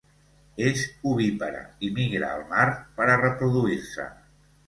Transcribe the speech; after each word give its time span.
És 0.69 0.79
ovípara 1.09 1.59
i 1.87 1.91
migra 1.99 2.31
al 2.37 2.41
mar 2.53 2.65
per 2.97 3.09
a 3.17 3.21
reproduir-se. 3.23 4.09